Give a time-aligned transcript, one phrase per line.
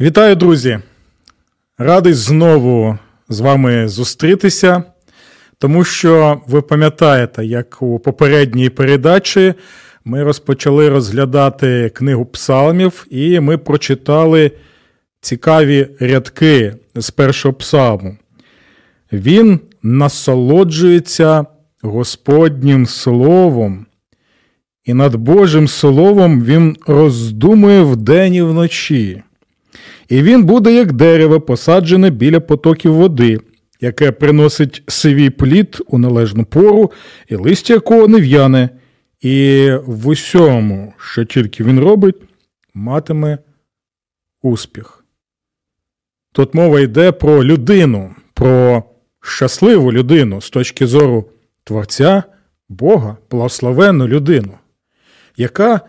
[0.00, 0.78] Вітаю, друзі!
[1.78, 4.82] Радий знову з вами зустрітися,
[5.58, 9.54] тому що ви пам'ятаєте, як у попередній передачі
[10.04, 14.52] ми розпочали розглядати книгу псалмів, і ми прочитали
[15.20, 18.16] цікаві рядки з першого псалму.
[19.12, 21.46] Він насолоджується
[21.82, 23.86] Господнім Словом,
[24.84, 29.22] і над Божим Словом він роздумує вдень і вночі.
[30.08, 33.40] І він буде як дерево, посаджене біля потоків води,
[33.80, 36.92] яке приносить сивій плід у належну пору,
[37.28, 38.70] і листя якого не в'яне,
[39.20, 42.16] і в усьому, що тільки він робить,
[42.74, 43.38] матиме
[44.42, 45.04] успіх.
[46.32, 48.82] Тут мова йде про людину, про
[49.22, 51.30] щасливу людину з точки зору
[51.64, 52.22] Творця,
[52.68, 54.58] Бога, благословенну людину,
[55.36, 55.80] яка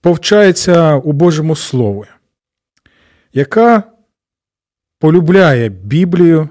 [0.00, 2.06] повчається у Божому Слові
[3.32, 3.82] яка
[4.98, 6.48] полюбляє Біблію,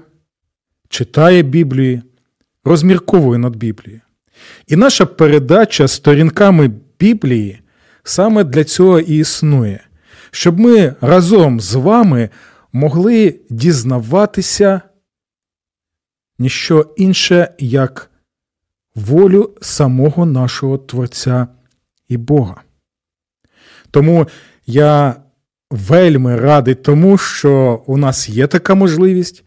[0.88, 2.02] читає Біблію,
[2.64, 4.00] розмірковує над Біблією.
[4.66, 7.60] І наша передача сторінками Біблії
[8.02, 9.80] саме для цього і існує,
[10.30, 12.30] щоб ми разом з вами
[12.72, 14.80] могли дізнаватися
[16.38, 18.10] ніщо інше, як
[18.94, 21.48] волю самого нашого Творця
[22.08, 22.62] і Бога.
[23.90, 24.26] Тому
[24.66, 25.16] я
[25.72, 29.44] вельми радий тому, що у нас є така можливість,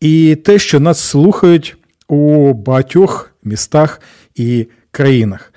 [0.00, 1.76] і те, що нас слухають
[2.08, 4.00] у багатьох містах
[4.34, 5.52] і країнах.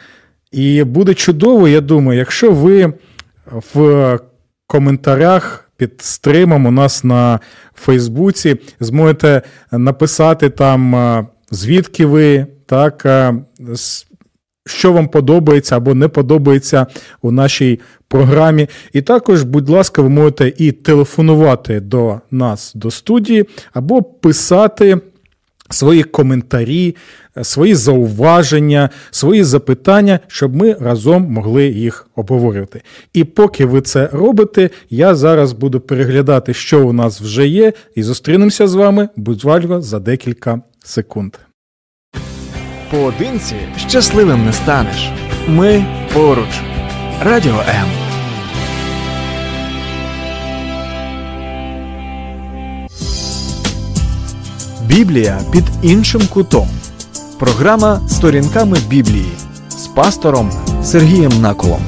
[0.52, 2.94] І буде чудово, я думаю, якщо ви
[3.74, 4.20] в
[4.68, 7.40] коментарях під стримом у нас на
[7.76, 9.42] Фейсбуці зможете
[9.72, 13.06] написати там, звідки ви, так,
[14.68, 16.88] що вам подобається або не подобається
[17.22, 18.68] у нашій програмі.
[18.94, 24.98] І також, будь ласка, ви можете і телефонувати до нас до студії, або писати.
[25.70, 26.96] Свої коментарі,
[27.42, 32.82] свої зауваження, свої запитання, щоб ми разом могли їх обговорювати.
[33.14, 38.04] І поки ви це робите, я зараз буду переглядати, що у нас вже є, і
[38.04, 41.34] зустрінемося з вами буквально за декілька секунд.
[42.92, 45.12] Поодинці щасливим не станеш.
[45.48, 46.62] Ми поруч.
[47.22, 47.88] Радіо М.
[54.86, 56.68] Біблія під іншим кутом.
[57.40, 59.32] Програма Сторінками Біблії
[59.70, 60.52] з пастором
[60.84, 61.82] Сергієм Наколом.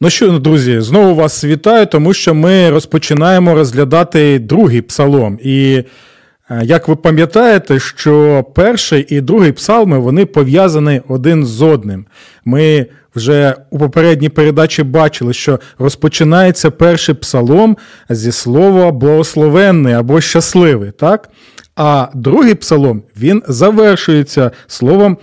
[0.00, 5.38] Ну що, друзі, знову вас вітаю, тому що ми розпочинаємо розглядати другий псалом.
[5.42, 5.84] І
[6.62, 12.06] як ви пам'ятаєте, що перший і другий псалми вони пов'язані один з одним.
[12.44, 17.76] Ми вже у попередній передачі бачили, що розпочинається перший псалом
[18.08, 20.90] зі слова благословенний або щасливий.
[20.90, 21.28] так?
[21.76, 25.18] А другий псалом він завершується словом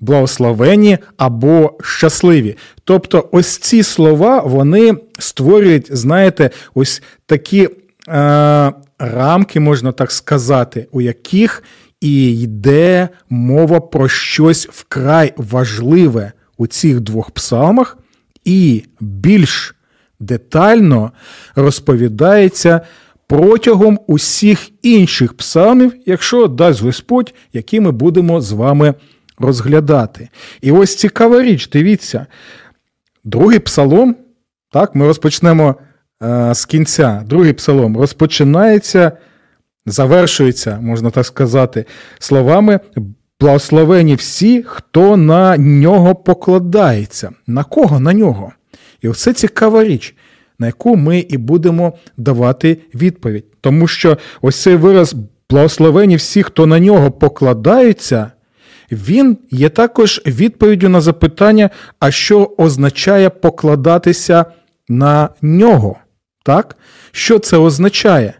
[0.00, 2.56] благословенні або щасливі.
[2.84, 7.68] Тобто, ось ці слова вони створюють, знаєте, ось такі.
[8.08, 11.62] Е, рамки, можна так сказати, у яких
[12.00, 17.98] і йде мова про щось вкрай важливе у цих двох псалмах,
[18.44, 19.74] і більш
[20.20, 21.12] детально
[21.54, 22.80] розповідається
[23.26, 28.94] протягом усіх інших псалмів, якщо дасть Господь, які ми будемо з вами
[29.38, 30.28] розглядати.
[30.60, 32.26] І ось цікава річ, дивіться,
[33.24, 34.16] другий псалом,
[34.72, 35.74] так, ми розпочнемо
[36.52, 39.12] з кінця, другий псалом, розпочинається,
[39.86, 41.84] завершується, можна так сказати,
[42.18, 42.80] словами.
[43.40, 47.30] Благословені всі, хто на нього покладається.
[47.46, 48.52] На кого на нього?
[49.02, 50.14] І оце цікава річ,
[50.58, 53.44] на яку ми і будемо давати відповідь.
[53.60, 55.14] Тому що ось цей вираз
[55.50, 58.30] благословені всі, хто на нього покладається,
[58.92, 61.70] він є також відповіддю на запитання,
[62.00, 64.44] а що означає покладатися
[64.88, 65.96] на нього.
[66.46, 66.76] Так?
[67.12, 68.34] Що це означає?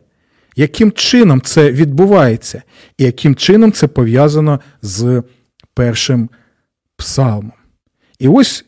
[0.56, 2.62] Яким чином це відбувається?
[2.98, 5.22] І яким чином це пов'язано з
[5.74, 6.30] першим
[6.96, 7.52] псалмом?
[8.18, 8.64] І ось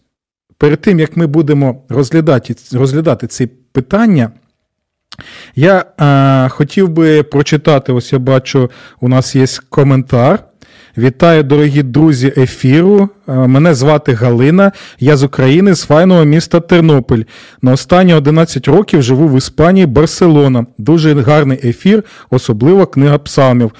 [0.56, 4.30] перед тим як ми будемо розглядати розглядати ці питання,
[5.56, 8.70] я е, хотів би прочитати: ось я бачу,
[9.00, 10.47] у нас є коментар.
[10.98, 13.08] Вітаю, дорогі друзі ефіру.
[13.28, 14.72] Е, мене звати Галина.
[15.00, 17.24] Я з України, з файного міста Тернопіль.
[17.62, 20.66] На останні 11 років живу в Іспанії, Барселона.
[20.78, 23.72] Дуже гарний ефір, особливо книга псалмів.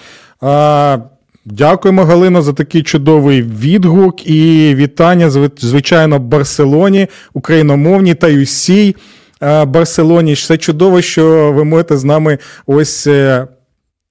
[1.44, 8.97] Дякуємо, Галина, за такий чудовий відгук і вітання, звичайно, Барселоні, україномовній та й усій
[9.43, 10.32] е, Барселоні.
[10.32, 13.47] Все чудово, що ви можете з нами ось е,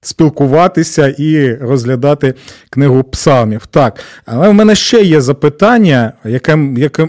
[0.00, 2.34] спілкуватися і розглядати
[2.70, 3.66] книгу псалмів.
[3.66, 7.08] Так, але в мене ще є запитання, яке, яке,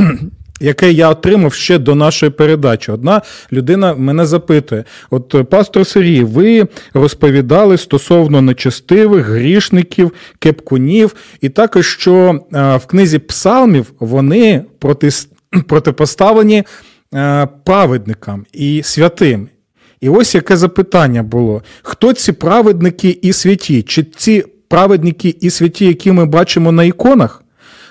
[0.60, 2.92] яке я отримав ще до нашої передачі.
[2.92, 3.22] Одна
[3.52, 12.40] людина мене запитує: от, пастор Сергій, ви розповідали стосовно нечестивих, грішників, кепкунів, і також що
[12.52, 15.08] в книзі псалмів вони проти,
[15.66, 16.64] протипоставлені
[17.64, 19.48] праведникам і святим.
[20.00, 23.82] І ось яке запитання було: хто ці праведники і святі?
[23.82, 27.42] Чи ці праведники і святі, які ми бачимо на іконах,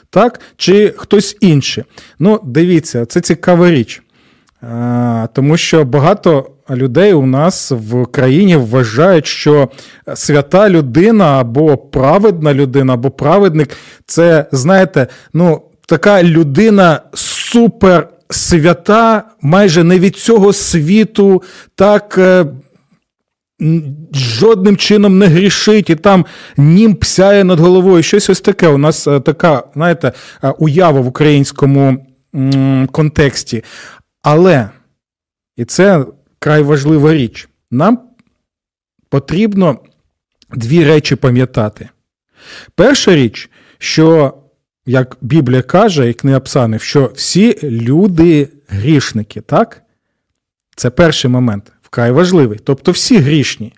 [0.09, 0.39] так?
[0.57, 1.83] чи хтось інший?
[2.19, 4.01] Ну, дивіться, це цікава річ.
[5.33, 9.69] Тому що багато людей у нас в країні вважають, що
[10.15, 13.69] свята людина або праведна людина, або праведник
[14.05, 21.43] це, знаєте, ну, така людина супер свята майже не від цього світу
[21.75, 22.17] так.
[22.17, 22.45] Е,
[24.13, 26.25] жодним чином не грішить, і там
[26.57, 28.03] нім псяє над головою.
[28.03, 28.67] Щось ось таке.
[28.67, 30.11] У нас е, така, знаєте,
[30.43, 32.05] е, уява в українському
[32.91, 33.63] контексті.
[34.21, 34.69] Але,
[35.57, 36.05] і це
[36.39, 37.99] край важлива річ, нам
[39.09, 39.79] потрібно
[40.49, 41.89] дві речі пам'ятати.
[42.75, 44.33] Перша річ, що
[44.89, 49.81] як Біблія каже, і книга Псанів, що всі люди грішники, так?
[50.75, 52.59] Це перший момент, вкрай важливий.
[52.63, 53.73] Тобто всі грішні.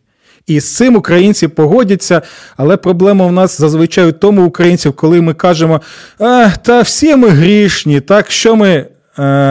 [0.47, 2.21] І з цим українці погодяться,
[2.57, 5.81] але проблема в нас зазвичай у тому українців, коли ми кажемо,
[6.19, 8.87] а, та всі ми грішні, так що ми е,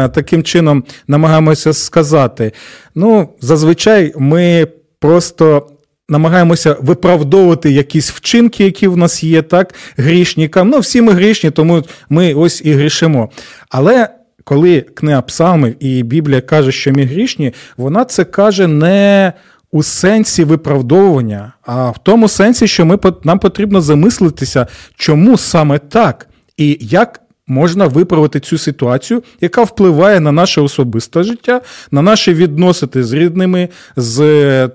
[0.08, 2.52] таким чином намагаємося сказати?
[2.94, 4.66] Ну, зазвичай ми
[4.98, 5.66] просто
[6.10, 10.68] намагаємося виправдовувати якісь вчинки, які в нас є, так, грішникам.
[10.68, 13.30] Ну, всі ми грішні, тому ми ось і грішимо.
[13.68, 14.08] Але
[14.44, 19.32] коли книга Псалмів і Біблія каже, що ми грішні, вона це каже не
[19.72, 24.66] у сенсі виправдовування, а в тому сенсі, що ми, нам потрібно замислитися,
[24.96, 27.20] чому саме так, і як.
[27.46, 31.60] Можна виправити цю ситуацію, яка впливає на наше особисте життя,
[31.90, 34.68] на наші відносини з рідними, з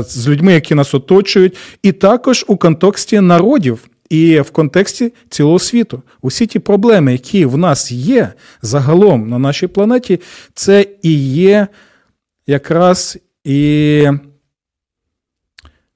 [0.00, 3.88] з людьми, які нас оточують, і також у контексті народів.
[4.10, 8.32] І в контексті цілого світу усі ті проблеми, які в нас є
[8.62, 10.20] загалом на нашій планеті,
[10.54, 11.66] це і є
[12.46, 14.08] якраз і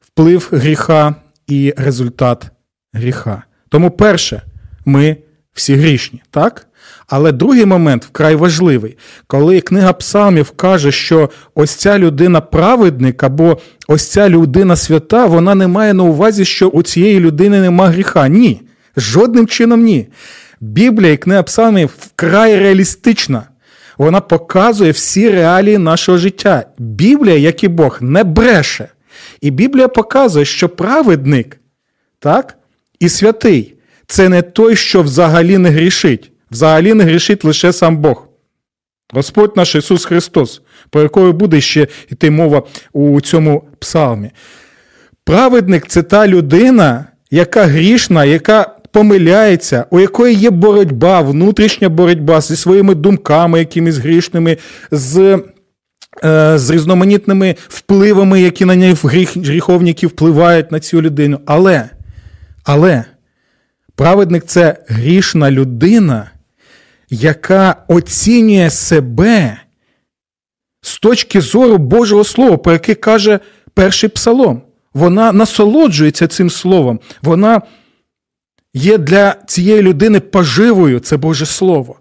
[0.01, 1.15] вплив гріха
[1.47, 2.51] і результат
[2.93, 3.43] гріха.
[3.69, 4.43] Тому, перше,
[4.85, 5.17] ми
[5.53, 6.67] всі грішні, так?
[7.09, 13.59] Але другий момент вкрай важливий, коли книга Псалмів каже, що ось ця людина праведник або
[13.89, 18.29] ось ця людина свята, вона не має на увазі, що у цієї людини нема гріха.
[18.29, 18.63] Ні.
[18.97, 20.07] Жодним чином ні.
[20.61, 23.43] Біблія і книга Псалмів вкрай реалістична.
[23.99, 26.67] Вона показує всі реалії нашого життя.
[26.79, 28.89] Біблія, як і Бог, не бреше.
[29.41, 31.61] І Біблія показує, що праведник
[32.19, 32.57] так,
[33.01, 33.75] і святий
[34.07, 36.33] це не той, що взагалі не грішить.
[36.57, 38.29] Взагалі не грішить лише сам Бог.
[39.13, 44.31] Господь наш Ісус Христос, про якого буде ще йти мова у цьому псалмі.
[45.25, 52.57] Праведник це та людина, яка грішна, яка помиляється, у якої є боротьба, внутрішня боротьба зі
[52.57, 54.57] своїми думками, якимись грішними,
[54.91, 55.39] з
[56.25, 58.95] е, з різноманітними впливами, які на неї
[59.35, 61.41] гріховники впливають на цю людину.
[61.47, 61.91] Але,
[62.65, 63.05] але
[63.97, 66.31] праведник це грішна людина
[67.11, 69.61] яка оцінює себе
[70.83, 73.41] з точки зору Божого Слова, про яке каже
[73.75, 74.63] перший псалом.
[74.95, 77.01] Вона насолоджується цим словом.
[77.23, 77.63] Вона
[78.75, 81.99] є для цієї людини поживою, це Боже Слово.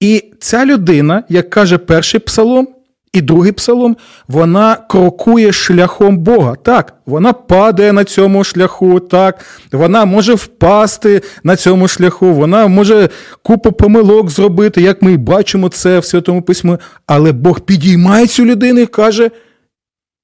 [0.00, 2.68] І ця людина, як каже перший псалом,
[3.12, 3.96] і другий псалом,
[4.28, 6.54] вона крокує шляхом Бога.
[6.62, 13.08] Так, вона падає на цьому шляху, так, вона може впасти на цьому шляху, вона може
[13.42, 16.76] купу помилок зробити, як ми бачимо це в Святому Письмі.
[17.06, 19.30] Але Бог підіймає цю людину і каже: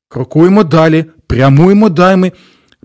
[0.08, 2.32] крокуємо далі, прямуємо далі,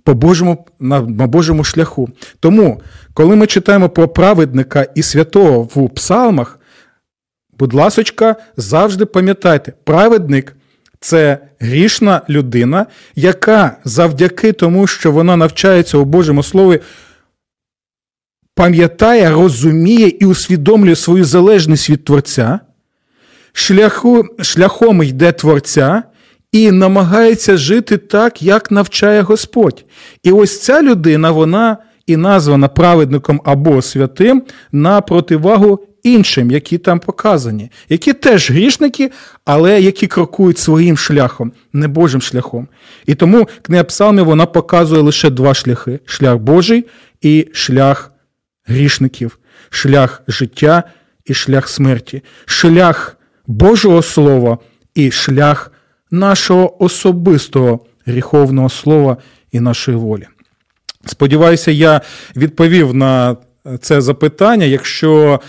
[0.03, 2.09] по Божому, на, на Божому шляху.
[2.39, 2.81] Тому,
[3.13, 6.59] коли ми читаємо про праведника і святого в псалмах,
[7.61, 10.55] будь ласочка, завжди пам'ятайте, праведник
[10.99, 16.79] це грішна людина, яка завдяки тому, що вона навчається у Божому Слові,
[18.55, 22.59] пам'ятає, розуміє і усвідомлює свою залежність від Творця,
[23.53, 26.03] шляху, шляхом йде Творця
[26.51, 29.85] і намагається жити так, як навчає Господь.
[30.23, 31.77] І ось ця людина, вона
[32.07, 39.11] і названа праведником або святим на противагу іншим, які там показані, які теж грішники,
[39.45, 42.67] але які крокують своїм шляхом, не Божим шляхом.
[43.05, 46.85] І тому книга Псалмів вона показує лише два шляхи: шлях Божий
[47.21, 48.11] і шлях
[48.65, 49.39] грішників,
[49.69, 50.83] шлях життя
[51.25, 53.17] і шлях смерті, шлях
[53.47, 54.57] Божого Слова
[54.95, 55.71] і шлях
[56.11, 59.17] нашого особистого гріховного слова
[59.51, 60.27] і нашої волі.
[61.05, 62.01] Сподіваюся, я
[62.35, 63.37] відповів на
[63.81, 64.65] це запитання.
[64.65, 65.39] Якщо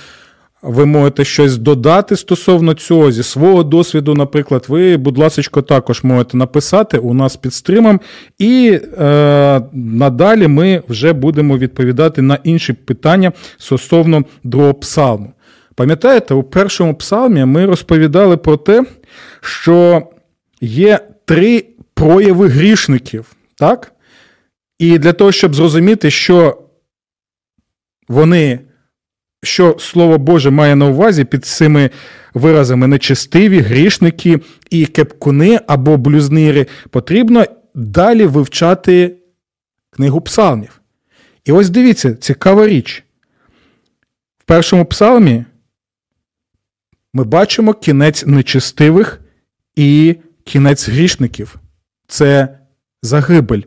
[0.63, 6.37] ви можете щось додати стосовно цього зі свого досвіду, наприклад, ви, будь ласка, також можете
[6.37, 8.01] написати у нас під стримом,
[8.39, 15.33] і е, надалі ми вже будемо відповідати на інші питання стосовно другого псалму.
[15.75, 18.85] Пам'ятаєте, у першому псалмі ми розповідали про те,
[19.41, 20.03] що
[20.61, 21.65] є три
[21.95, 23.93] прояви грішників, так?
[24.79, 26.59] І для того, щоб зрозуміти, що
[28.09, 28.61] вони
[29.43, 31.91] що Слово Боже має на увазі під цими
[32.35, 37.45] виразами нечестиві, грішники і кепкуни або блюзнири, потрібно
[37.75, 39.17] далі вивчати
[39.91, 40.81] книгу псалмів.
[41.45, 43.05] І ось дивіться, цікава річ.
[44.39, 45.45] В першому псалмі
[47.13, 49.21] ми бачимо кінець нечестивих
[49.77, 51.57] і кінець грішників.
[52.07, 52.59] Це
[53.03, 53.63] загибель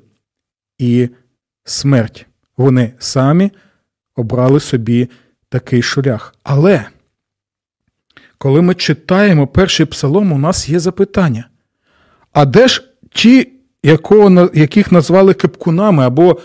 [0.78, 1.10] і
[1.64, 2.26] смерть.
[2.58, 3.52] Вони самі
[4.16, 5.10] обрали собі
[5.56, 6.36] такий шлях.
[6.44, 6.86] Але
[8.38, 11.50] коли ми читаємо перший псалом, у нас є запитання.
[12.32, 13.52] А де ж ті,
[13.84, 16.40] якого, яких назвали кипкунами, або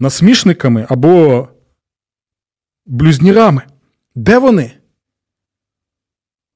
[0.00, 1.48] насмішниками, або
[2.86, 3.62] блюзнірами?
[4.14, 4.72] Де вони?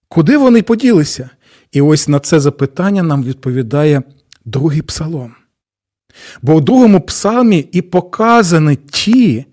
[0.08, 1.30] Куди вони поділися?
[1.72, 4.02] І ось на це запитання нам відповідає
[4.44, 5.34] другий псалом.
[6.42, 9.46] Бо у другому псалмі і показані ті,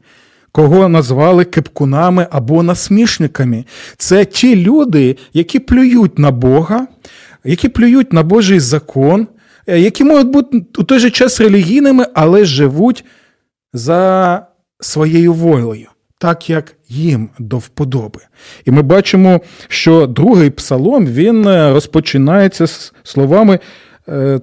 [0.53, 3.65] кого назвали кипкунами або насмішниками.
[3.97, 6.87] Це ті люди, які плюють на Бога,
[7.43, 9.27] які плюють на Божий закон,
[9.67, 13.05] е, які можуть бути у той же час релігійними, але живуть
[13.73, 14.47] за
[14.79, 15.87] своєю волею.
[16.17, 18.19] Так як їм до вподоби.
[18.65, 23.59] І ми бачимо, що другий псалом він е, розпочинається з словами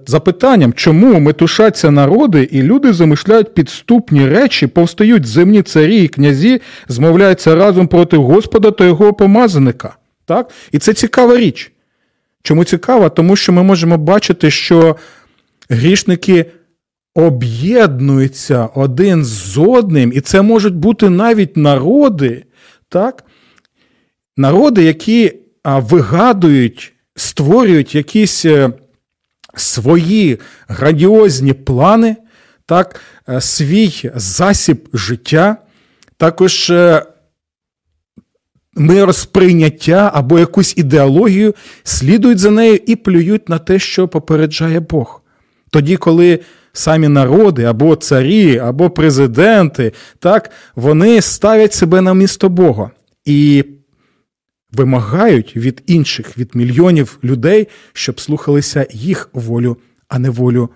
[0.07, 7.55] запитанням, чому метушаться народи, і люди замишляють підступні речі, повстають земні царі і князі, змовляються
[7.55, 9.97] разом проти Господа та його помазаника.
[10.25, 10.51] Так?
[10.73, 11.73] І це цікава річ.
[12.43, 13.09] Чому цікава?
[13.09, 14.97] Тому що ми можемо бачити, що
[15.71, 16.47] грішники
[17.15, 22.45] об'єднуються один з одним, і це можуть бути навіть народи,
[22.89, 23.25] так?
[24.37, 25.33] народи, які
[25.65, 28.71] вигадують, створюють якісь е,
[29.55, 30.39] свої
[30.69, 32.17] грандіозні плани,
[32.67, 35.57] так, е, свій засіб життя,
[36.17, 37.07] також е,
[38.75, 45.23] миросприйняття або якусь ідеологію, слідують за нею і плюють на те, що попереджає Бог.
[45.71, 46.41] Тоді, коли
[46.73, 52.91] самі народи, або царі, або президенти, так, вони ставлять себе на місто Бога.
[53.25, 53.65] І
[54.73, 59.77] вимагають від інших, від мільйонів людей, щоб слухалися їх волю,
[60.09, 60.71] а не волю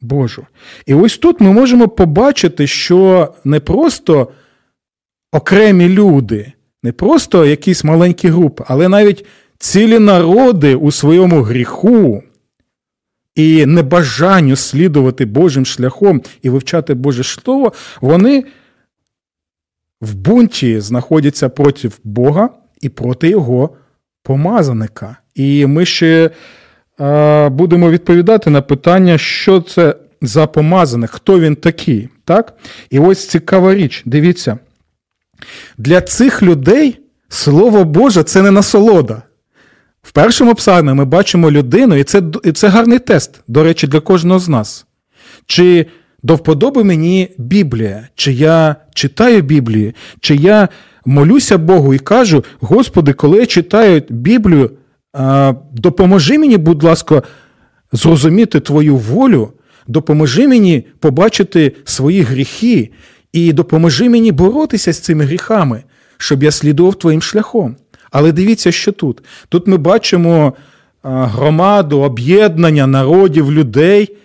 [0.00, 0.46] Божу.
[0.86, 4.28] І ось тут ми можемо побачити, що не просто
[5.32, 9.26] окремі люди, не просто якісь маленькі групи, але навіть
[9.58, 12.22] цілі народи у своєму гріху.
[13.34, 18.44] І небажанню слідувати Божим шляхом і вивчати Боже Слово, вони
[20.00, 22.50] в бунті знаходяться проти Бога,
[22.80, 23.70] і проти його
[24.22, 25.16] помазаника.
[25.34, 26.30] І ми ще
[27.00, 32.08] е, будемо відповідати на питання, що це за помазаник, хто він такий.
[32.24, 32.54] Так?
[32.90, 34.58] І ось цікава річ, дивіться.
[35.78, 37.00] Для цих людей
[37.34, 39.22] Слово Боже це не насолода.
[40.02, 44.00] В першому псалмі ми бачимо людину, і це і це гарний тест, до речі, для
[44.00, 44.86] кожного з нас.
[45.46, 45.86] Чи
[46.22, 50.68] до вподоби мені Біблія, чи я читаю Біблію, чи я
[51.04, 54.70] молюся Богу і кажу: Господи, коли я читаю Біблію,
[55.72, 57.22] допоможи мені, будь ласка,
[57.92, 59.52] зрозуміти Твою волю,
[59.86, 62.90] допоможи мені побачити свої гріхи
[63.32, 65.82] і допоможи мені боротися з цими гріхами,
[66.18, 67.76] щоб я слідував твоїм шляхом.
[68.10, 69.22] Але дивіться, що тут.
[69.48, 70.52] Тут ми бачимо
[71.02, 74.16] громаду, об'єднання народів, людей,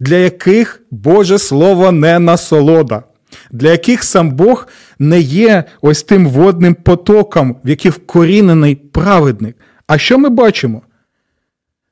[0.00, 3.02] для яких Боже Слово не насолода,
[3.50, 9.56] для яких сам Бог не є ось тим водним потоком, в який вкорінений праведник.
[9.86, 10.82] А що ми бачимо?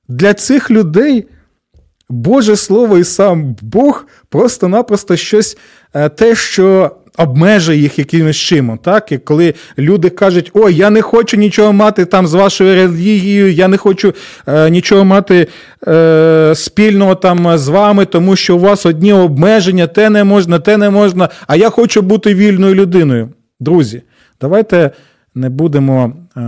[0.08, 1.28] Для цих людей
[2.08, 5.58] Боже Слово і сам Бог просто-напросто щось
[5.94, 8.78] е, те, що обмежує їх якимось чимом.
[8.78, 9.12] Так?
[9.12, 13.68] І коли люди кажуть, ой, я не хочу нічого мати там з вашою релігією, я
[13.68, 14.14] не хочу
[14.46, 15.46] е, нічого мати
[15.88, 20.76] е, спільного там з вами, тому що у вас одні обмеження, те не можна, те
[20.76, 23.28] не можна, а я хочу бути вільною людиною.
[23.60, 24.02] Друзі,
[24.40, 24.90] давайте
[25.34, 26.40] не будемо е,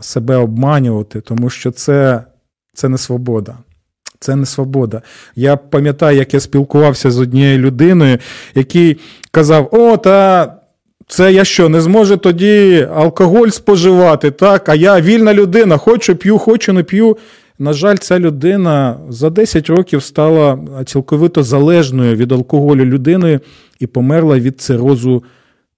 [0.00, 2.24] себе обманювати, тому що це,
[2.74, 3.54] це не свобода.
[4.20, 5.02] Це не свобода.
[5.36, 8.18] Я пам'ятаю, як я спілкувався з однією людиною,
[8.54, 8.96] який
[9.30, 10.56] казав: О, та
[11.06, 14.68] це я що, не зможу тоді алкоголь споживати, так?
[14.68, 17.16] А я вільна людина, хочу п'ю, хочу не п'ю.
[17.58, 23.40] На жаль, ця людина за 10 років стала цілковито залежною від алкоголю людиною
[23.78, 25.24] і померла від цирозу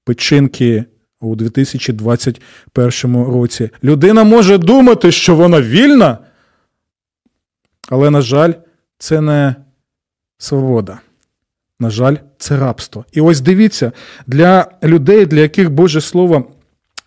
[0.05, 0.85] печінки
[1.21, 3.71] у 2021 році.
[3.85, 6.19] Людина може думати, що вона вільна.
[7.93, 8.53] Але, на жаль,
[8.99, 9.55] це не
[10.39, 10.99] свобода.
[11.81, 13.05] На жаль, це рабство.
[13.13, 13.93] І ось дивіться,
[14.27, 16.45] для людей, для яких Боже Слово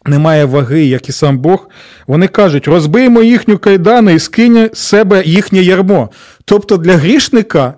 [0.05, 1.69] немає ваги, як і сам Бог,
[2.07, 6.09] вони кажуть: розбиймо їхню кайдани і скинь з себе їхнє ярмо.
[6.45, 7.73] Тобто для грішника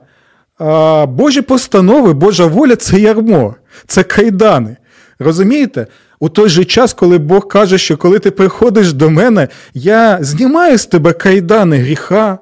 [1.07, 4.77] Божі постанови, Божа воля це ярмо, це кайдани.
[5.19, 5.87] Розумієте?
[6.19, 10.77] У той же час, коли Бог каже, що коли ти приходиш до мене, я знімаю
[10.77, 12.39] з тебе кайдани гріха.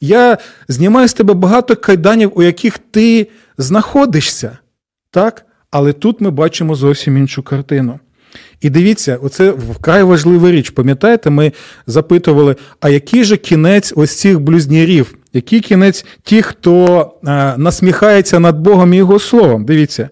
[0.00, 0.38] Я
[0.68, 3.28] знімаю з тебе багато кайданів, у яких ти
[3.58, 4.58] знаходишся.
[5.10, 5.46] Так?
[5.70, 7.98] Але тут ми бачимо зовсім іншу картину.
[8.60, 10.70] І дивіться, оце вкрай важлива річ.
[10.70, 11.52] Пам'ятаєте, ми
[11.86, 15.14] запитували, а який же кінець ось цих блюзнірів?
[15.32, 19.64] Який кінець тих, хто а, насміхається над Богом і Його словом?
[19.64, 20.08] Дивіться,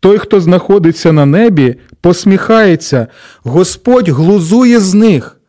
[0.00, 3.06] той, хто знаходиться на небі, посміхається,
[3.42, 5.40] Господь глузує з них.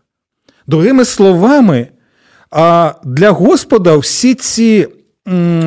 [0.68, 1.88] Другими словами,
[2.52, 4.88] а для Господа всі ці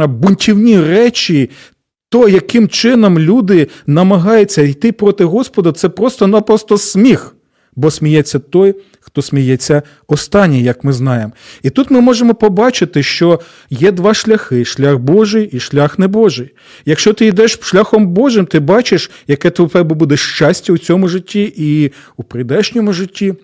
[0.09, 1.51] бунтівні речі,
[2.09, 7.37] то, яким чином люди намагаються йти проти Господа, це просто-напросто сміх,
[7.77, 11.33] бо сміється той, хто сміється останній, як ми знаємо.
[11.62, 16.51] І тут ми можемо побачити, що є два шляхи: шлях Божий і шлях небожий.
[16.87, 21.92] Якщо ти йдеш шляхом Божим, ти бачиш, яке тебе буде щастя у цьому житті і
[22.16, 23.35] у прийдешньому житті,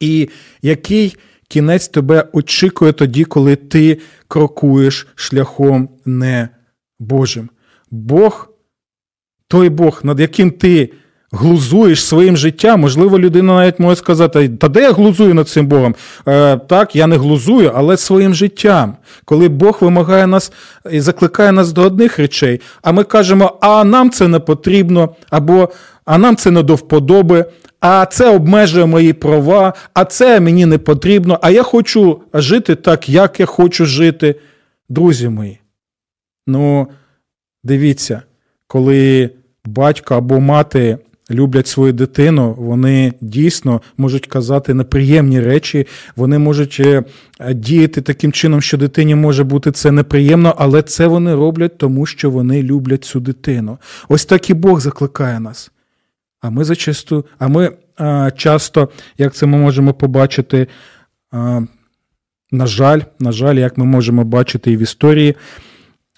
[0.00, 0.28] і
[0.62, 1.16] який
[1.52, 6.48] кінець тебе очікує тоді, коли ти крокуєш шляхом не
[6.98, 7.50] Божим.
[7.90, 8.48] Бог,
[9.48, 10.92] той Бог, над яким ти
[11.32, 15.94] глузуєш своїм життям, можливо, людина навіть може сказати, та де я глузую над цим Богом?
[16.28, 18.96] Е, Так, я не глузую, але своїм життям.
[19.24, 20.52] Коли Бог вимагає нас
[20.90, 25.68] і закликає нас до одних речей, а ми кажемо, а нам це не потрібно, або
[26.04, 27.44] а нам це не до вподоби,
[27.80, 33.08] а це обмежує мої права, а це мені не потрібно, а я хочу жити так,
[33.08, 34.34] як я хочу жити.
[34.88, 35.58] Друзі мої.
[36.46, 36.88] Ну,
[37.64, 38.22] дивіться,
[38.66, 39.30] коли
[39.64, 40.98] батько або мати
[41.32, 47.04] люблять свою дитину, вони дійсно можуть казати неприємні речі, вони можуть е,
[47.54, 52.30] діяти таким чином, що дитині може бути це неприємно, але це вони роблять тому, що
[52.30, 53.78] вони люблять цю дитину.
[54.08, 55.70] Ось так і Бог закликає нас.
[56.40, 60.66] А ми зачасту, а ми а, часто, як це ми можемо побачити,
[61.30, 61.60] а,
[62.50, 65.34] на жаль, на жаль, як ми можемо бачити і в історії,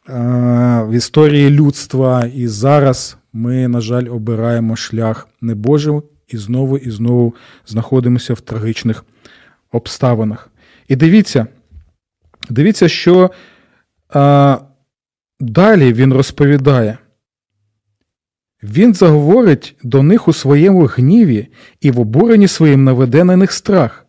[0.07, 6.91] а, в історії людства, і зараз ми, на жаль, обираємо шлях небожий і знову і
[6.91, 7.35] знову
[7.67, 9.05] знаходимося в трагічних
[9.73, 10.51] обставинах.
[10.89, 11.47] І дивіться,
[12.51, 13.31] дивіться, що
[14.09, 14.59] а,
[15.41, 16.99] далі він розповідає.
[18.63, 21.49] Він заговорить до них у своєму гніві
[21.81, 24.04] і в обуренні своїм наведе на них страх.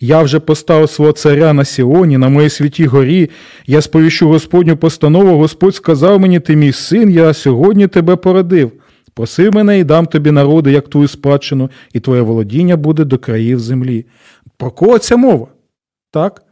[0.00, 3.30] Я вже поставив свого царя на Сіоні, на моїй святій горі,
[3.66, 8.72] я сповіщу Господню постанову, Господь сказав мені, ти мій син, я сьогодні тебе породив.
[9.14, 13.60] Проси мене і дам тобі народи, як твою спадщину, і твоє володіння буде до країв
[13.60, 14.06] землі.
[14.56, 15.46] Про кого ця мова?
[16.10, 16.42] Так?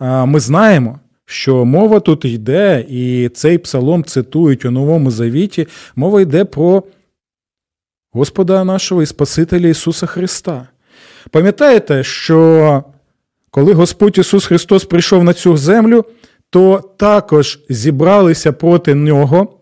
[0.00, 6.44] Ми знаємо, що мова тут йде, і цей псалом цитують у Новому Завіті, мова йде
[6.44, 6.82] про
[8.12, 10.68] Господа нашого і Спасителя Ісуса Христа.
[11.30, 12.82] Пам'ятаєте, що
[13.50, 16.04] коли Господь Ісус Христос прийшов на цю землю,
[16.50, 19.60] то також зібралися проти нього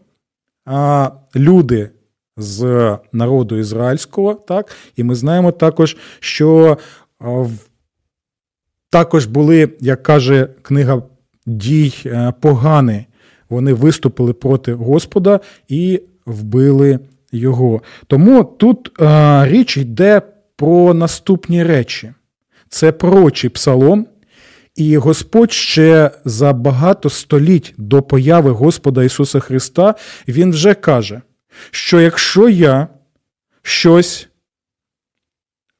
[1.36, 1.90] люди
[2.36, 4.34] з народу ізраїльського.
[4.34, 6.78] так, І ми знаємо також, що
[8.90, 11.02] також були, як каже книга
[11.46, 13.06] дій е, погані,
[13.48, 16.98] вони виступили проти Господа і вбили
[17.32, 17.82] його.
[18.06, 20.22] Тому тут а, річ йде
[20.56, 22.12] про наступні речі.
[22.68, 24.06] Це пророчий псалом,
[24.76, 29.94] і Господь ще за багато століть до появи Господа Ісуса Христа
[30.28, 31.20] Він вже каже,
[31.70, 32.88] що якщо я
[33.62, 34.28] щось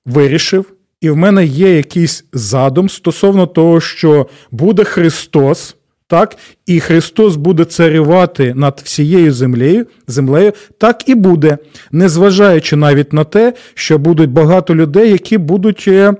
[0.06, 5.76] вирішив, і в мене є якийсь задум стосовно того, що буде Христос,
[6.12, 11.58] так, і Христос буде царювати над всією землею, землею, так і буде,
[11.92, 16.14] незважаючи навіть на те, що будуть багато людей, які будуть е,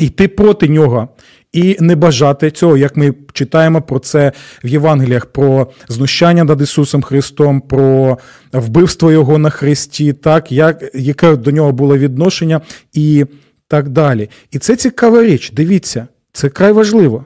[0.00, 1.08] йти проти нього
[1.52, 4.32] і не бажати цього, як ми читаємо про це
[4.64, 8.18] в Євангеліях, про знущання над Ісусом Христом, про
[8.52, 12.60] вбивство Його на Христі, так, як, яке до нього було відношення
[12.92, 13.24] і
[13.68, 14.30] так далі.
[14.50, 15.52] І це цікава річ.
[15.52, 17.24] Дивіться, це край важливо.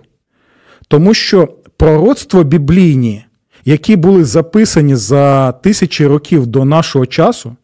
[0.91, 1.49] Тому що
[1.81, 3.25] пророцтво біблійні,
[3.65, 7.57] які були записані за тисячі років до нашого часу,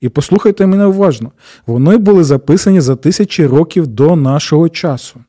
[0.00, 1.32] і послухайте мене уважно,
[1.66, 5.20] вони були записані за тисячі років до нашого часу.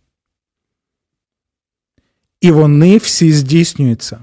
[2.41, 4.19] І вони всі здійснюються.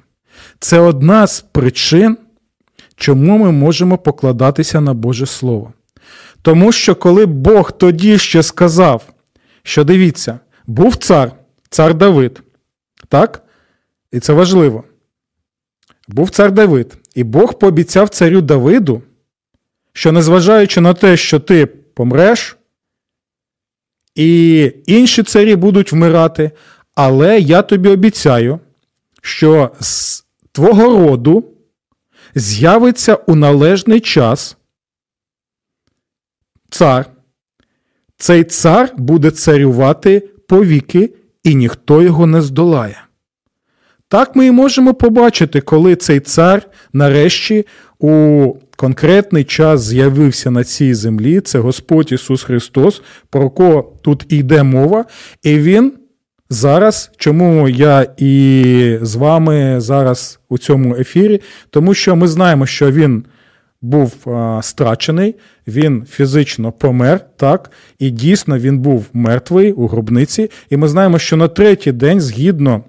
[0.59, 2.17] Це одна з причин,
[2.97, 5.73] чому ми можемо покладатися на Боже Слово.
[6.43, 9.03] Тому що коли Бог тоді ще сказав,
[9.63, 11.33] що дивіться, був цар,
[11.71, 12.43] цар Давид,
[13.09, 13.46] так?
[14.13, 14.85] І це важливо.
[16.09, 19.03] Був цар Давид, і Бог пообіцяв царю Давиду,
[19.93, 22.57] що незважаючи на те, що ти помреш,
[24.15, 26.51] і інші царі будуть вмирати,
[26.95, 28.61] але я тобі обіцяю,
[29.23, 31.45] що з твого роду
[32.35, 34.57] з'явиться у належний час
[36.71, 37.11] цар.
[38.17, 43.06] Цей цар буде царювати повіки, і ніхто його не здолає.
[44.09, 47.67] Так ми і можемо побачити, коли цей цар нарешті
[47.99, 51.41] у конкретний час з'явився на цій землі.
[51.41, 55.05] Це Господь Ісус Христос, про кого тут йде мова,
[55.43, 55.93] і Він
[56.51, 61.41] зараз, чому я і з вами зараз у цьому ефірі,
[61.71, 63.25] тому що ми знаємо, що Він
[63.83, 65.35] був а, страчений,
[65.67, 70.51] він фізично помер, так, і дійсно він був мертвий у гробниці.
[70.71, 72.85] І ми знаємо, що на третій день, згідно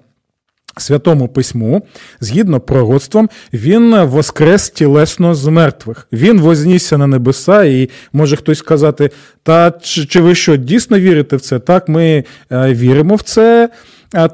[0.80, 1.86] Святому письму,
[2.20, 6.08] згідно пророцтвам, він воскрес тілесно з мертвих.
[6.12, 9.10] Він вознісся на небеса, і може хтось сказати,
[9.42, 11.58] та чи, ви що дійсно вірите в це?
[11.58, 13.68] Так, ми е, віримо в це,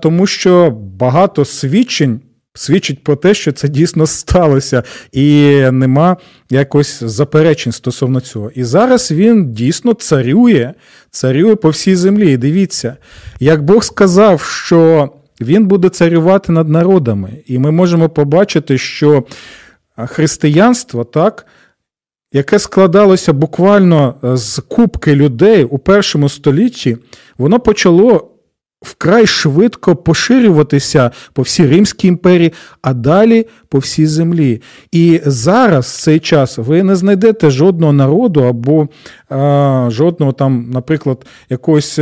[0.00, 2.20] тому що багато свідчень
[2.54, 6.16] свідчить про те, що це дійсно сталося, і нема
[6.50, 8.50] якось заперечень стосовно цього.
[8.54, 10.72] І зараз він дійсно царює,
[11.11, 12.33] царює по всій землі.
[12.33, 12.96] І дивіться,
[13.40, 15.11] як Бог сказав, що
[15.44, 19.24] він буде царювати над народами, і ми можемо побачити, що
[19.96, 21.46] християнство так.
[22.33, 26.96] Яке складалося буквально з кубки людей у першому столітті,
[27.38, 28.30] воно почало
[28.85, 32.52] вкрай швидко поширюватися по всій Римській імперії,
[32.83, 34.62] а далі по всій землі.
[34.92, 38.88] І зараз в цей час ви не знайдете жодного народу або
[39.28, 42.00] а, жодного там, наприклад, якогось.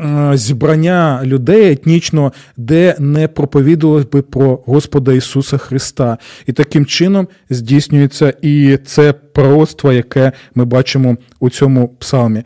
[0.00, 6.18] Е, зібрання людей етнічно, де не проповідувалось би про Господа Ісуса Христа.
[6.46, 12.42] І таким чином здійснюється і це пророцтво, яке ми бачимо у цьому псалмі.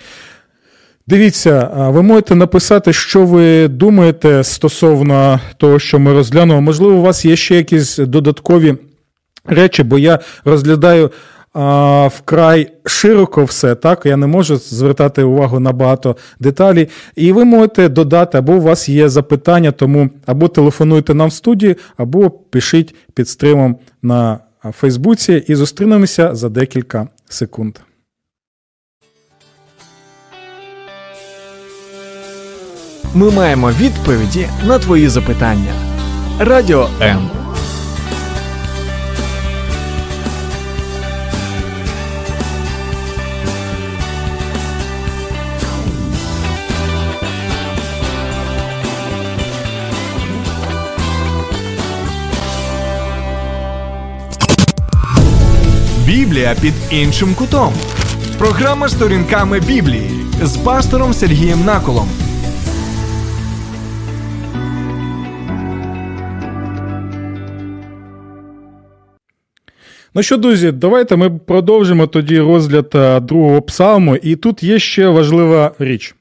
[1.06, 6.60] Дивіться, ви можете написати, що ви думаєте стосовно того, що ми розглянули.
[6.60, 8.74] Можливо, у вас є ще якісь додаткові
[9.46, 11.10] речі, бо я розглядаю
[11.54, 14.06] а, вкрай широко все, так?
[14.06, 16.88] Я не можу звертати увагу на багато деталей.
[17.16, 21.76] І ви можете додати, або у вас є запитання, тому або телефонуйте нам в студії,
[21.96, 24.38] або пишіть під стримом на
[24.72, 27.78] Фейсбуці і зустрінемося за декілька секунд.
[33.14, 35.72] Ми маємо відповіді на твої запитання.
[36.38, 37.41] Радіо М.
[56.42, 57.72] Біблія під іншим кутом.
[58.38, 60.10] Програма сторінками Біблії
[60.42, 62.08] з пастором Сергієм Наколом.
[70.14, 74.16] Ну що, друзі, давайте ми продовжимо тоді розгляд е, другого псалму.
[74.16, 76.14] І тут є ще важлива річ,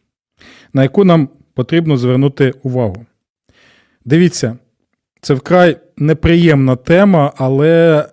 [0.74, 3.06] на яку нам потрібно звернути увагу.
[4.06, 4.58] Дивіться,
[5.22, 8.06] це вкрай неприємна тема, але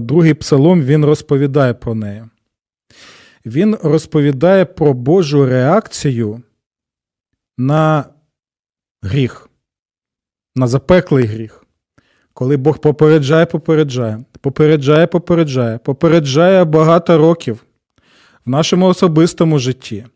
[0.00, 2.22] другий псалом він розповідає про неї.
[3.46, 6.42] Він розповідає про Божу реакцію
[7.58, 8.04] на
[9.02, 9.48] гріх,
[10.56, 11.64] на запеклий гріх.
[12.34, 17.64] Коли Бог попереджає, попереджає, попереджає, попереджає, попереджає багато років
[18.46, 20.06] в нашому особистому житті,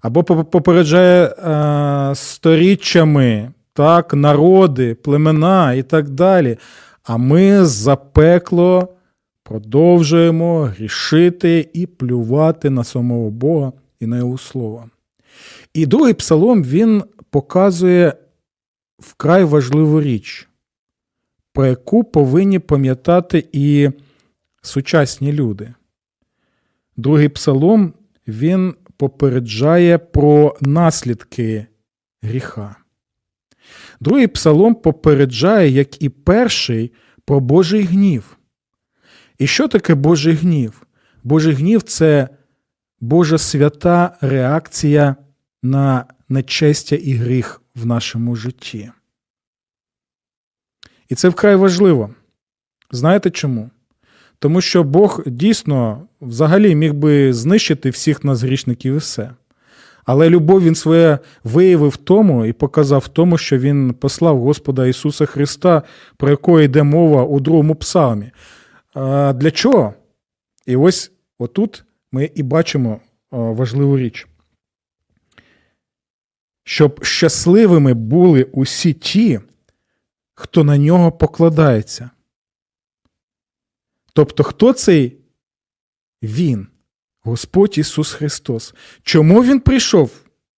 [0.00, 6.58] або попереджає е, сторіччями, так, народи, племена і так далі.
[7.04, 8.88] А ми запекло
[9.42, 14.90] продовжуємо грішити і плювати на самого Бога і на Його Слово.
[15.74, 18.14] І другий псалом він показує
[18.98, 20.48] вкрай важливу річ,
[21.52, 23.90] про яку повинні пам'ятати і
[24.62, 25.74] сучасні люди.
[26.96, 27.92] Другий псалом
[28.28, 31.66] він попереджає про наслідки
[32.22, 32.81] гріха.
[34.02, 36.92] Другий псалом попереджає, як і перший,
[37.24, 38.36] про Божий гнів.
[39.38, 40.86] І що таке Божий гнів?
[41.24, 42.28] Божий гнів це
[43.00, 45.16] Божа свята реакція
[45.62, 48.90] на нечестя і гріх в нашому житті.
[51.08, 52.14] І це вкрай важливо.
[52.90, 53.70] Знаєте чому?
[54.38, 59.30] Тому що Бог дійсно взагалі міг би знищити всіх нас грішників і все.
[60.04, 64.86] Але любов він своє виявив в тому і показав в тому, що Він послав Господа
[64.86, 65.82] Ісуса Христа,
[66.16, 68.30] про якого йде мова у другому псалмі.
[68.94, 69.94] А Для чого?
[70.66, 74.28] І ось отут ми і бачимо важливу річ.
[76.64, 79.40] Щоб щасливими були усі ті,
[80.34, 82.10] хто на нього покладається.
[84.12, 85.16] Тобто, хто цей
[86.22, 86.66] Він?
[87.24, 88.74] Господь Ісус Христос.
[89.02, 90.10] Чому Він прийшов,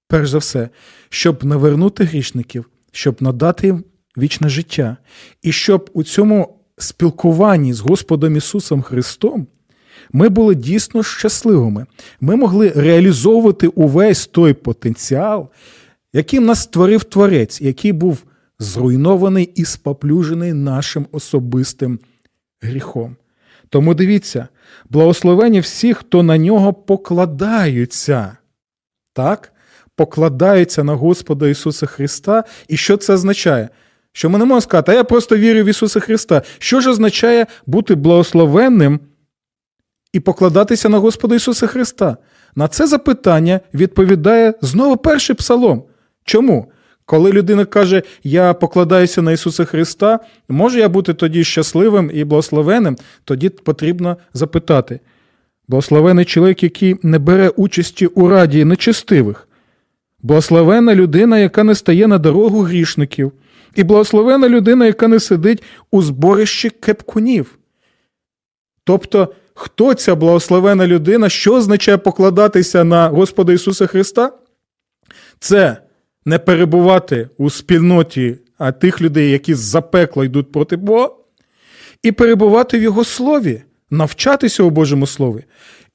[0.09, 0.68] перш за все,
[1.09, 3.85] щоб навернути грішників, щоб надати їм
[4.18, 4.96] вічне життя,
[5.42, 9.46] і щоб у цьому спілкуванні з Господом Ісусом Христом
[10.12, 11.87] ми були дійсно щасливими.
[12.20, 15.48] Ми могли реалізовувати увесь той потенціал,
[16.12, 18.24] яким нас створив Творець, який був
[18.59, 21.98] зруйнований і споплюжений нашим особистим
[22.61, 23.16] гріхом.
[23.74, 24.48] Тому дивіться,
[24.90, 28.37] благословені всі, хто на нього покладаються.
[29.12, 29.52] Так?
[29.96, 32.44] Покладаються на Господа Ісуса Христа.
[32.68, 33.68] І що це означає?
[34.12, 36.42] Що ми не можемо сказати, а я просто вірю в Ісуса Христа.
[36.58, 39.00] Що ж означає бути благословенним
[40.12, 42.16] і покладатися на Господа Ісуса Христа?
[42.56, 45.84] На це запитання відповідає знову перший псалом.
[46.24, 46.72] Чому?
[47.06, 52.96] Коли людина каже, я покладаюся на Ісуса Христа, може я бути тоді щасливим і благословенним,
[53.24, 55.00] тоді потрібно запитати.
[55.68, 59.48] Благословений чоловік, який не бере участі у раді нечестивих,
[60.22, 63.32] благословена людина, яка не стає на дорогу грішників,
[63.74, 67.58] і благословена людина, яка не сидить у зборищі кепкунів.
[68.84, 74.32] Тобто, хто ця благословена людина, що означає покладатися на Господа Ісуса Христа?
[75.38, 75.76] Це
[76.24, 78.37] не перебувати у спільноті
[78.80, 81.10] тих людей, які з запекла йдуть проти Бога,
[82.02, 85.44] і перебувати в Його слові, навчатися у Божому Слові,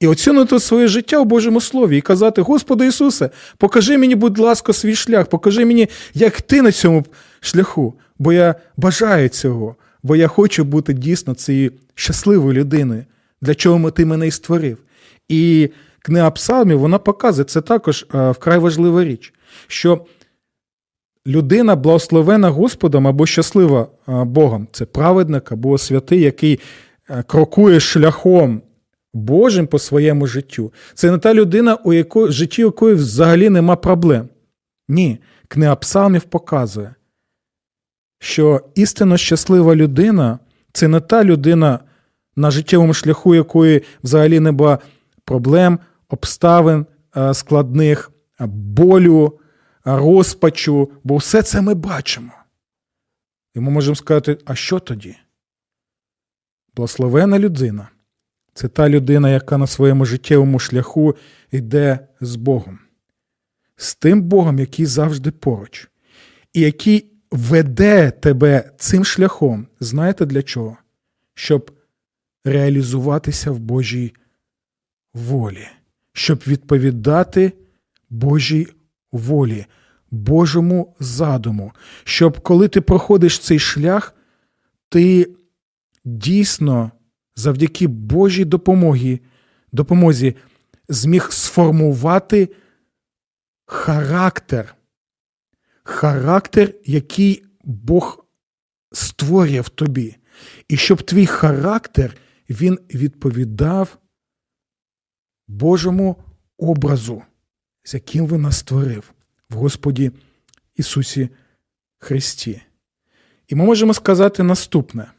[0.00, 4.72] і оцінити своє життя у Божому Слові, і казати: Господи Ісусе, покажи мені, будь ласка,
[4.72, 7.04] свій шлях, покажи мені, як ти на цьому
[7.40, 13.04] шляху, бо я бажаю цього, бо я хочу бути дійсно цією щасливою людиною,
[13.40, 14.78] для чого ти мене і створив.
[15.28, 15.70] І
[16.02, 19.32] книга Псалмів вона показує це також вкрай важлива річ,
[19.66, 20.04] що
[21.26, 24.68] людина благословена Господом або щаслива Богом.
[24.72, 26.60] Це праведник або святий, який
[27.26, 28.62] крокує шляхом
[29.14, 30.72] Божим по своєму життю.
[30.94, 34.28] Це не та людина, у якої, житті якої взагалі нема проблем.
[34.88, 36.94] Ні, книга Псалмів показує,
[38.18, 40.38] що істинно щаслива людина
[40.72, 41.78] це не та людина,
[42.36, 44.78] на життєвому шляху якої взагалі нема
[45.24, 45.78] проблем,
[46.08, 46.86] обставин
[47.32, 48.10] складних,
[48.46, 49.32] болю,
[49.84, 52.32] розпачу, бо все це ми бачимо.
[53.54, 55.16] І ми можемо сказати, а що тоді?
[56.74, 57.88] Благословена людина
[58.54, 61.16] це та людина, яка на своєму життєвому шляху
[61.50, 62.78] йде з Богом,
[63.76, 65.88] з тим Богом, який завжди поруч,
[66.52, 69.66] і який веде тебе цим шляхом.
[69.80, 70.76] Знаєте для чого?
[71.34, 71.70] Щоб
[72.44, 74.14] реалізуватися в Божій
[75.14, 75.68] волі,
[76.12, 77.52] щоб відповідати
[78.10, 78.68] Божій
[79.12, 79.66] волі,
[80.10, 81.72] Божому задуму,
[82.04, 84.14] щоб коли ти проходиш цей шлях,
[84.88, 85.34] ти
[86.04, 86.90] дійсно
[87.36, 89.20] завдяки Божій допомогі,
[89.72, 90.36] допомозі
[90.88, 92.48] зміг сформувати
[93.66, 94.76] характер,
[95.82, 98.26] характер, який Бог
[98.92, 100.16] створює в тобі.
[100.68, 102.16] І щоб твій характер
[102.50, 103.98] він відповідав
[105.48, 106.16] Божому
[106.58, 107.22] образу,
[107.82, 109.12] з яким він нас створив
[109.50, 110.12] в Господі
[110.76, 111.28] Ісусі
[111.98, 112.62] Христі.
[113.48, 115.10] І ми можемо сказати наступне: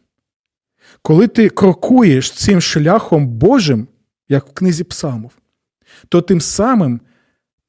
[1.02, 3.88] коли ти крокуєш цим шляхом Божим,
[4.30, 5.32] як в книзі Псалмов,
[6.10, 7.02] то тим самим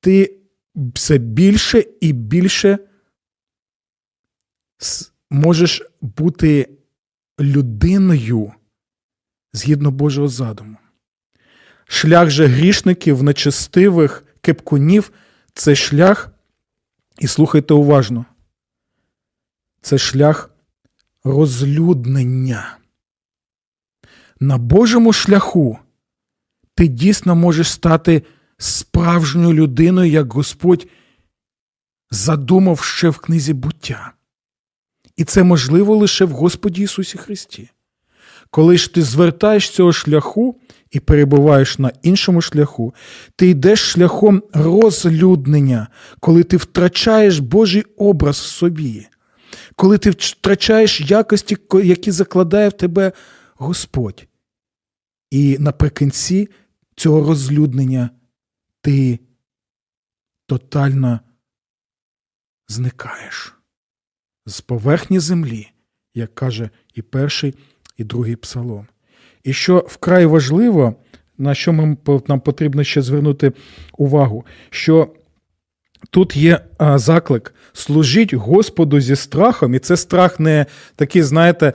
[0.01, 0.37] ти
[0.75, 2.79] все більше і більше
[5.31, 6.69] можеш бути
[7.41, 8.53] людиною
[9.53, 10.77] згідно Божого задуму.
[11.85, 15.13] Шлях же грішників, нечестивих кепкунів
[15.55, 16.31] це шлях,
[17.19, 18.25] і слухайте уважно,
[19.81, 20.51] це шлях
[21.25, 22.79] розлюднення.
[24.41, 25.79] На Божому шляху
[26.75, 28.23] ти дійсно можеш стати
[28.59, 30.89] справжньою людиною, як Господь
[32.11, 34.13] задумав ще в книзі буття.
[35.17, 37.71] І це можливо лише в Господі Ісусі Христі.
[38.51, 40.61] Коли ж ти звертаєш цього шляху
[40.93, 42.95] і перебуваєш на іншому шляху,
[43.37, 45.89] ти йдеш шляхом розлюднення,
[46.21, 49.09] коли ти втрачаєш Божий образ в собі,
[49.77, 53.13] коли ти втрачаєш якості, які закладає в тебе
[53.55, 54.27] Господь.
[55.31, 56.49] І наприкінці
[56.97, 58.11] цього розлюднення
[58.81, 59.19] ти
[60.47, 61.21] тотально
[62.69, 63.55] зникаєш
[64.47, 65.69] з поверхні землі,
[66.15, 67.55] як каже і перший,
[67.97, 68.87] і другий псалом.
[69.45, 70.95] І що вкрай важливо,
[71.39, 71.97] на що
[72.29, 73.53] нам потрібно ще звернути
[73.99, 75.09] увагу, що
[76.11, 76.61] тут є
[76.95, 81.73] заклик служіть Господу зі страхом, і це страх не такий, знаєте,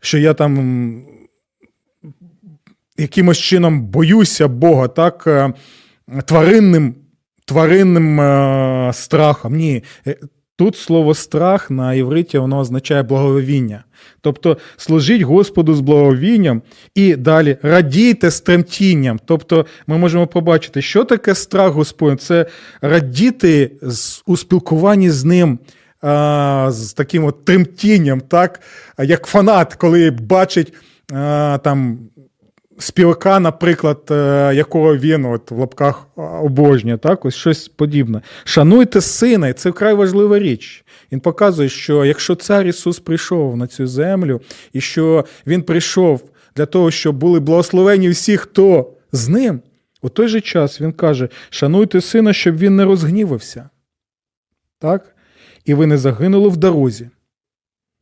[0.00, 1.04] що я там
[2.98, 5.28] якимось чином боюся Бога, так,
[6.26, 6.94] тваринним
[7.44, 8.20] тваринним
[8.92, 9.56] страхом.
[9.56, 9.82] Ні.
[10.56, 13.84] Тут слово страх на євриті воно означає благовіння.
[14.20, 16.62] Тобто служіть Господу з благовінням
[16.94, 19.20] і далі радійте з тремтінням.
[19.24, 22.46] Тобто ми можемо побачити, що таке страх Господь це
[22.80, 23.70] радіти
[24.26, 25.58] у спілкуванні з ним.
[26.68, 28.60] З таким от тремтінням, так,
[28.98, 30.72] як фанат, коли бачить
[31.62, 31.98] там
[32.82, 38.20] співака, наприклад, е, якого він от в лапках обожнює, так, ось щось подібне.
[38.44, 40.84] Шануйте сина, і це вкрай важлива річ.
[41.12, 44.40] Він показує, що якщо цар Ісус прийшов на цю землю,
[44.72, 49.60] і що Він прийшов для того, щоб були благословені всі, хто з ним,
[50.02, 53.68] у той же час Він каже: шануйте сина, щоб він не розгнівався.
[54.78, 55.16] Так?
[55.64, 57.10] І ви не загинули в дорозі,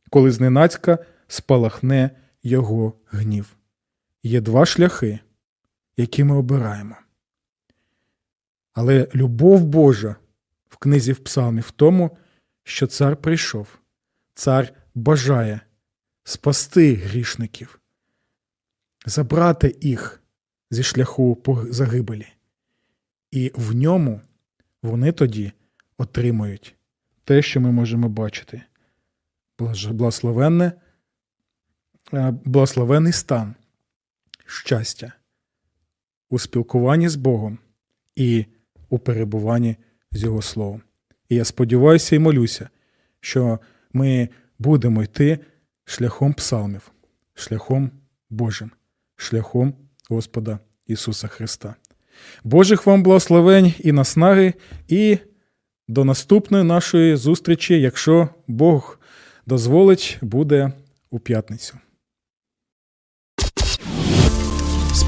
[0.09, 2.09] коли зненацька спалахне
[2.43, 3.55] його гнів.
[4.23, 5.19] Є два шляхи,
[5.97, 6.95] які ми обираємо.
[8.73, 10.15] Але любов Божа
[10.69, 12.17] в книзі в Псалмі в тому,
[12.63, 13.67] що цар прийшов,
[14.33, 15.61] цар бажає
[16.23, 17.79] спасти грішників,
[19.05, 20.23] забрати їх
[20.71, 22.27] зі шляху загибелі.
[23.31, 24.21] І в ньому
[24.83, 25.51] вони тоді
[25.97, 26.75] отримують
[27.23, 28.61] те, що ми можемо бачити.
[32.13, 33.55] Е, благословенний стан
[34.51, 35.13] щастя
[36.29, 37.57] у спілкуванні з Богом
[38.15, 38.45] і
[38.89, 39.75] у перебуванні
[40.11, 40.81] з Його Словом.
[41.29, 42.69] І я сподіваюся і молюся,
[43.19, 43.59] що
[43.93, 45.39] ми будемо йти
[45.85, 46.91] шляхом псалмів,
[47.33, 47.91] шляхом
[48.29, 48.71] Божим,
[49.15, 49.73] шляхом
[50.09, 51.75] Господа Ісуса Христа.
[52.43, 54.53] Божих вам благословень і наснаги,
[54.87, 55.17] і
[55.87, 58.99] до наступної нашої зустрічі, якщо Бог
[59.45, 60.71] дозволить, буде
[61.09, 61.77] у п'ятницю.